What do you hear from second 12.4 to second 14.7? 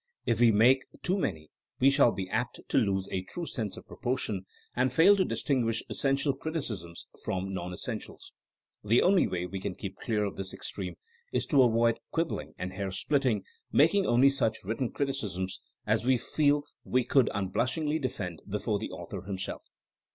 and hair splitting, making only such